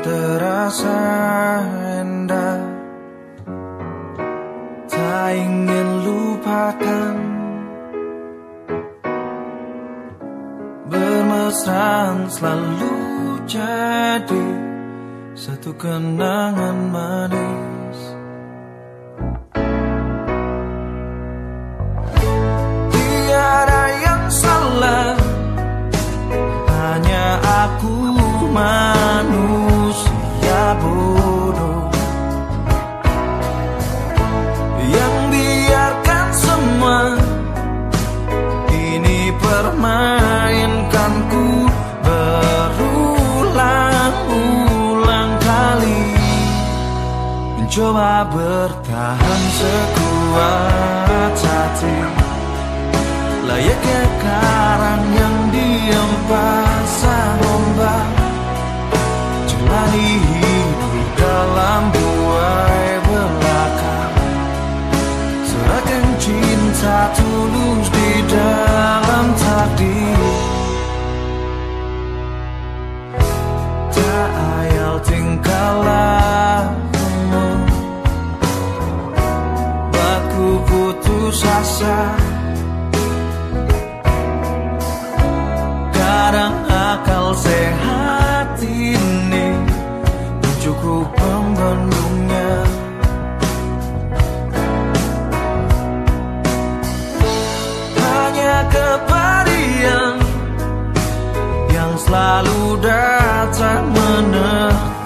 terasa 0.00 1.00
indah 2.00 2.60
Tak 4.88 5.28
ingin 5.36 5.88
lupakan 6.04 7.14
Bermesraan 10.88 12.26
selalu 12.32 12.96
jadi 13.44 14.46
Satu 15.36 15.72
kenangan 15.76 16.76
manis. 16.92 17.98
Tiada 22.92 23.82
yang 24.04 24.24
salah 24.28 25.16
Hanya 26.68 27.24
aku 27.40 27.92
manusia 28.50 28.89
Mencoba 47.70 48.26
bertahan 48.34 49.42
sekuat 49.54 51.38
hati. 51.38 51.96
Layaknya 53.46 53.99
asa 81.80 82.12
Kadang 85.96 86.56
akal 86.68 87.32
sehat 87.40 88.60
ini 88.60 89.56
Cukup 90.60 91.08
pembendungnya 91.16 92.52
Hanya 97.96 98.56
kepadian 98.68 100.20
Yang 101.72 101.92
selalu 102.04 102.60
datang 102.84 103.88
menertawakanku 103.88 104.99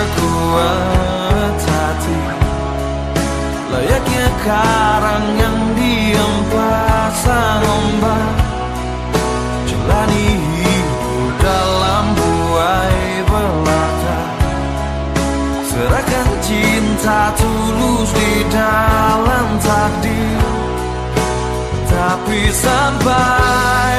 sekuat 0.00 1.60
hati. 1.60 2.20
Layaknya 3.68 4.28
karang 4.40 5.26
yang 5.36 5.58
diam 5.76 6.34
pasang 6.50 7.62
ombak 7.62 8.34
Jalani 9.68 10.28
hidup 10.40 11.32
dalam 11.38 12.04
buai 12.16 13.04
belaka. 13.28 14.20
Serahkan 15.68 16.28
cinta 16.42 17.20
tulus 17.36 18.08
di 18.16 18.32
dalam 18.48 19.48
takdir. 19.60 20.40
Tapi 21.90 22.40
sampai 22.54 23.89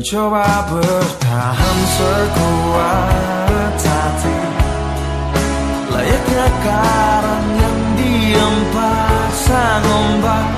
Mencoba 0.00 0.64
bertahan 0.64 1.78
sekuat 1.92 3.76
hati. 3.84 4.40
Layaknya 5.92 6.46
karang 6.64 7.48
yang 7.60 7.80
diam 8.00 8.56
pasang 8.72 9.84
ombak 9.84 10.48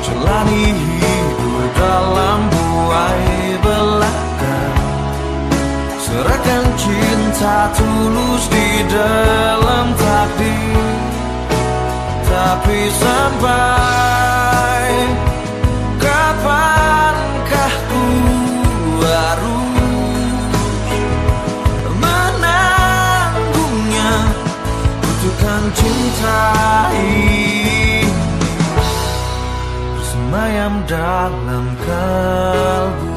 Jalani 0.00 0.64
hidup 0.64 1.68
dalam 1.76 2.40
buai 2.48 3.60
belaka. 3.60 4.60
Serahkan 6.00 6.64
cinta 6.80 7.68
tulus 7.76 8.48
di 8.48 8.68
dalam 8.88 9.92
takdir 9.92 10.88
Tapi 12.24 12.80
sampai 12.96 13.75
cintai 25.76 27.04
Bersemayam 29.96 30.74
dalam 30.88 31.66
kalbu 31.84 33.15